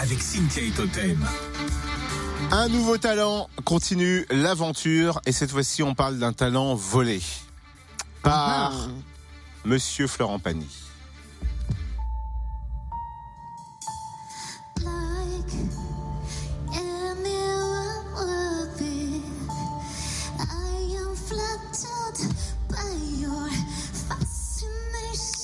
avec 0.00 0.22
Cynthia 0.22 0.62
et 0.62 0.70
Totem. 0.70 1.18
Un 2.50 2.68
nouveau 2.68 2.96
talent 2.96 3.48
continue 3.64 4.26
l'aventure 4.30 5.20
et 5.26 5.32
cette 5.32 5.50
fois-ci 5.50 5.82
on 5.82 5.94
parle 5.94 6.18
d'un 6.18 6.32
talent 6.32 6.74
volé 6.74 7.20
par 8.22 8.72
Ah. 8.72 8.88
Monsieur 9.64 10.06
Florent 10.06 10.38
Pagny. 10.38 10.66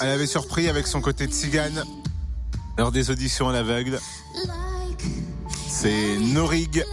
Elle 0.01 0.11
avait 0.11 0.27
surpris 0.27 0.69
avec 0.69 0.87
son 0.87 1.01
côté 1.01 1.27
de 1.27 1.33
cigane 1.33 1.83
lors 2.79 2.93
des 2.93 3.11
auditions 3.11 3.49
à 3.49 3.53
l'aveugle. 3.53 4.01
C'est 5.69 6.19
Norig, 6.19 6.71
blooded 6.71 6.85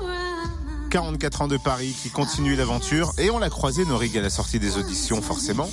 woman. 0.00 0.88
44 0.90 1.42
ans 1.42 1.48
de 1.48 1.56
Paris, 1.56 1.94
qui 2.00 2.10
continue 2.10 2.56
l'aventure 2.56 3.12
et 3.18 3.30
on 3.30 3.38
l'a 3.38 3.50
croisé 3.50 3.84
Norig 3.84 4.16
à 4.16 4.22
la 4.22 4.30
sortie 4.30 4.58
des 4.58 4.76
auditions 4.76 5.22
forcément. 5.22 5.70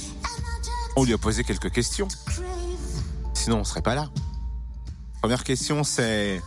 On 0.95 1.03
lui 1.03 1.13
a 1.13 1.17
posé 1.17 1.43
quelques 1.43 1.71
questions, 1.71 2.07
sinon 3.33 3.59
on 3.59 3.63
serait 3.63 3.81
pas 3.81 3.95
là. 3.95 4.09
Première 5.21 5.43
question 5.43 5.83
c'est 5.83 6.41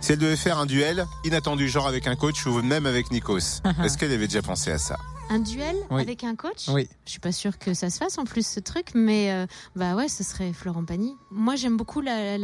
si 0.00 0.12
elle 0.12 0.18
devait 0.18 0.36
faire 0.36 0.58
un 0.58 0.66
duel 0.66 1.06
inattendu 1.24 1.68
genre 1.68 1.86
avec 1.86 2.06
un 2.06 2.16
coach 2.16 2.46
ou 2.46 2.62
même 2.62 2.86
avec 2.86 3.10
Nikos, 3.10 3.60
est-ce 3.84 3.98
qu'elle 3.98 4.12
avait 4.12 4.28
déjà 4.28 4.42
pensé 4.42 4.70
à 4.70 4.78
ça? 4.78 4.96
Un 5.30 5.38
duel 5.38 5.76
Oui. 5.90 6.02
avec 6.02 6.24
un 6.24 6.34
coach 6.34 6.66
Oui. 6.68 6.88
Je 7.06 7.12
suis 7.12 7.20
pas 7.20 7.32
sûre 7.32 7.56
que 7.58 7.72
ça 7.72 7.88
se 7.88 7.98
fasse 7.98 8.18
en 8.18 8.24
plus 8.24 8.46
ce 8.46 8.58
truc, 8.60 8.88
mais 8.94 9.30
euh, 9.32 9.46
bah 9.76 9.94
ouais, 9.94 10.08
ce 10.08 10.24
serait 10.24 10.52
Florent 10.52 10.84
Pagny. 10.84 11.14
Moi, 11.30 11.54
j'aime 11.56 11.76
beaucoup 11.76 12.00
la- 12.00 12.36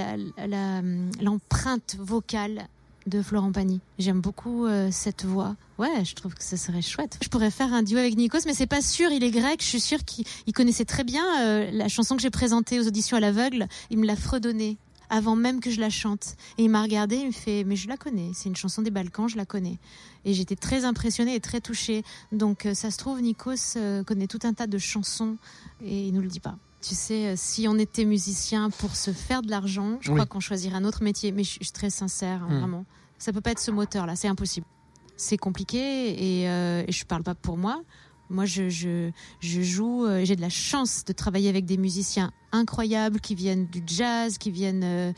l'empreinte 1.21 1.97
vocale 1.99 2.67
de 3.07 3.23
Florent 3.23 3.53
Pagny. 3.53 3.81
J'aime 3.99 4.21
beaucoup 4.21 4.67
euh, 4.67 4.89
cette 4.91 5.25
voix. 5.25 5.55
Ouais, 5.79 6.05
je 6.05 6.15
trouve 6.15 6.35
que 6.35 6.43
ça 6.43 6.57
serait 6.57 6.83
chouette. 6.83 7.19
Je 7.23 7.29
pourrais 7.29 7.51
faire 7.51 7.73
un 7.73 7.83
duo 7.83 7.99
avec 7.99 8.17
Nikos, 8.17 8.39
mais 8.47 8.55
c'est 8.55 8.67
pas 8.67 8.81
sûr. 8.83 9.11
Il 9.13 9.23
est 9.23 9.31
grec. 9.31 9.61
Je 9.63 9.67
suis 9.67 9.81
sûre 9.81 10.05
qu'il 10.05 10.25
il 10.47 10.53
connaissait 10.53 10.85
très 10.85 11.05
bien 11.05 11.25
euh, 11.45 11.71
la 11.73 11.89
chanson 11.89 12.17
que 12.17 12.23
j'ai 12.23 12.31
présentée 12.31 12.81
aux 12.81 12.87
auditions 12.87 13.17
à 13.17 13.21
l'aveugle. 13.21 13.67
Il 13.91 13.99
me 13.99 14.07
l'a 14.07 14.17
fredonnée 14.17 14.77
avant 15.11 15.37
même 15.37 15.61
que 15.61 15.71
je 15.71 15.81
la 15.81 15.91
chante. 15.91 16.37
Et 16.59 16.65
il 16.65 16.71
m'a 16.71 16.83
regardé, 16.83 17.17
il 17.17 17.27
me 17.29 17.33
fait, 17.33 17.65
mais 17.65 17.77
je 17.77 17.89
la 17.89 17.97
connais. 17.97 18.31
C'est 18.35 18.49
une 18.49 18.57
chanson 18.57 18.83
des 18.83 18.91
Balkans, 18.91 19.29
je 19.29 19.37
la 19.37 19.45
connais. 19.47 19.79
Et 20.25 20.35
j'étais 20.35 20.57
très 20.57 20.85
impressionnée 20.85 21.35
et 21.35 21.41
très 21.41 21.61
touchée. 21.61 22.03
Donc 22.33 22.67
euh, 22.67 22.75
ça 22.75 22.91
se 22.91 22.99
trouve, 22.99 23.21
Nikos 23.21 23.77
euh, 23.77 24.03
connaît 24.05 24.27
tout 24.27 24.41
un 24.45 24.53
tas 24.53 24.67
de 24.67 24.79
chansons 24.79 25.37
et 25.85 26.09
il 26.09 26.13
nous 26.15 26.23
le 26.23 26.29
dit 26.29 26.41
pas. 26.41 26.57
Tu 26.83 26.95
sais, 26.95 27.29
euh, 27.29 27.35
si 27.37 27.67
on 27.69 27.79
était 27.79 28.05
musicien 28.05 28.71
pour 28.71 28.95
se 28.97 29.13
faire 29.13 29.43
de 29.43 29.51
l'argent, 29.51 29.99
je 30.01 30.11
Oui. 30.11 30.17
crois 30.17 30.27
qu'on 30.27 30.41
choisirait 30.41 30.77
un 30.77 30.85
autre 30.85 31.03
métier. 31.03 31.33
Mais 31.33 31.45
je 31.45 31.59
je 31.61 31.65
suis 31.65 31.73
très 31.73 31.91
sincère, 31.91 32.43
hein, 32.43 32.49
Hmm. 32.51 32.59
vraiment. 32.59 32.85
Ça 33.19 33.33
peut 33.33 33.41
pas 33.41 33.53
être 33.53 33.61
ce 33.61 33.71
moteur-là, 33.71 34.15
c'est 34.17 34.29
impossible. 34.29 34.67
C'est 35.17 35.39
compliqué 35.39 35.79
et, 36.43 36.49
euh, 36.51 36.85
et 36.87 36.93
je 36.93 37.05
parle 37.07 37.23
pas 37.23 37.35
pour 37.35 37.57
moi. 37.57 37.83
Moi, 38.29 38.45
je, 38.45 38.69
je, 38.69 39.13
joue, 39.41 40.05
euh, 40.05 40.25
j'ai 40.25 40.37
de 40.37 40.41
la 40.41 40.49
chance 40.49 41.05
de 41.05 41.13
travailler 41.13 41.49
avec 41.49 41.65
des 41.65 41.77
musiciens 41.77 42.33
incroyables 42.53 43.21
qui 43.21 43.35
viennent 43.35 43.67
du 43.67 43.83
jazz, 43.87 44.39
qui 44.39 44.51
viennent 44.51 44.85
euh, 44.85 45.13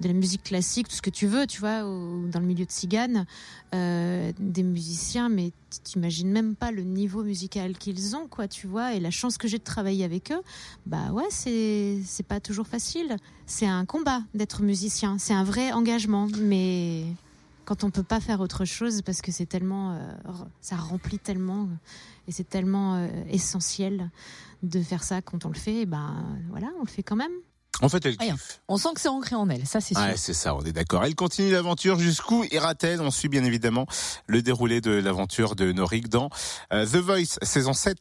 de 0.00 0.08
la 0.08 0.14
musique 0.14 0.42
classique, 0.42 0.88
tout 0.88 0.94
ce 0.94 1.02
que 1.02 1.10
tu 1.10 1.26
veux, 1.26 1.46
tu 1.46 1.60
vois, 1.60 1.84
ou 1.84 2.28
dans 2.28 2.40
le 2.40 2.46
milieu 2.46 2.64
de 2.64 2.70
Cigane. 2.70 3.26
Euh, 3.74 4.32
des 4.38 4.62
musiciens, 4.62 5.28
mais 5.28 5.52
t'imagines 5.82 6.30
même 6.30 6.54
pas 6.54 6.70
le 6.70 6.82
niveau 6.82 7.24
musical 7.24 7.76
qu'ils 7.78 8.14
ont, 8.14 8.28
quoi, 8.28 8.46
tu 8.46 8.66
vois, 8.66 8.94
et 8.94 9.00
la 9.00 9.10
chance 9.10 9.38
que 9.38 9.48
j'ai 9.48 9.58
de 9.58 9.64
travailler 9.64 10.04
avec 10.04 10.30
eux. 10.30 10.42
Bah 10.86 11.10
ouais, 11.12 11.28
c'est 11.30 11.98
c'est 12.04 12.26
pas 12.26 12.40
toujours 12.40 12.66
facile. 12.66 13.16
C'est 13.46 13.66
un 13.66 13.86
combat 13.86 14.22
d'être 14.34 14.62
musicien, 14.62 15.16
c'est 15.18 15.34
un 15.34 15.44
vrai 15.44 15.72
engagement, 15.72 16.28
mais 16.38 17.04
quand 17.72 17.84
on 17.84 17.90
peut 17.90 18.02
pas 18.02 18.20
faire 18.20 18.40
autre 18.40 18.66
chose 18.66 19.00
parce 19.00 19.22
que 19.22 19.32
c'est 19.32 19.46
tellement, 19.46 19.92
euh, 19.92 19.98
ça 20.60 20.76
remplit 20.76 21.18
tellement 21.18 21.70
et 22.28 22.32
c'est 22.32 22.46
tellement 22.46 22.96
euh, 22.96 23.08
essentiel 23.30 24.10
de 24.62 24.82
faire 24.82 25.02
ça 25.02 25.22
quand 25.22 25.46
on 25.46 25.48
le 25.48 25.58
fait, 25.58 25.80
et 25.80 25.86
ben 25.86 26.14
voilà, 26.50 26.66
on 26.78 26.82
le 26.82 26.88
fait 26.88 27.02
quand 27.02 27.16
même. 27.16 27.32
En 27.80 27.88
fait, 27.88 28.04
elle 28.04 28.18
kiffe. 28.18 28.60
On 28.68 28.76
sent 28.76 28.90
que 28.94 29.00
c'est 29.00 29.08
ancré 29.08 29.34
en 29.36 29.48
elle, 29.48 29.66
ça 29.66 29.80
c'est 29.80 29.94
sûr. 29.94 30.04
Ouais, 30.04 30.18
c'est 30.18 30.34
ça, 30.34 30.54
on 30.54 30.62
est 30.64 30.72
d'accord. 30.72 31.02
Elle 31.02 31.14
continue 31.14 31.50
l'aventure 31.50 31.98
jusqu'où 31.98 32.44
ira-t-elle? 32.52 33.00
On 33.00 33.10
suit 33.10 33.28
bien 33.28 33.42
évidemment 33.42 33.86
le 34.26 34.42
déroulé 34.42 34.82
de 34.82 34.90
l'aventure 34.90 35.56
de 35.56 35.72
Norik 35.72 36.10
dans 36.10 36.28
euh, 36.74 36.84
The 36.84 36.96
Voice 36.96 37.38
saison 37.40 37.72
7. 37.72 37.96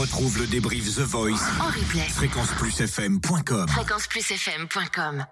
Retrouve 0.00 0.38
le 0.38 0.46
débrief 0.46 0.96
The 0.96 1.00
Voice. 1.00 1.40
En 1.60 1.68
replay. 1.68 2.06
Fréquenceplusfm.com. 2.10 3.68
Fréquenceplusfm.com 3.68 5.22